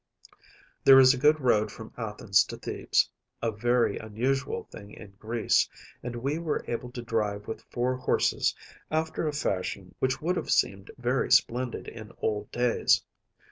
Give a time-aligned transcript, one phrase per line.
[0.83, 6.39] There is a good road from Athens to Thebes,‚ÄĒa very unusual thing in Greece,‚ÄĒand we
[6.39, 8.55] were able to drive with four horses,
[8.89, 13.03] after a fashion which would have seemed very splendid in old days.